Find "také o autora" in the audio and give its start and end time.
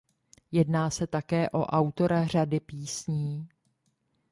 1.07-2.25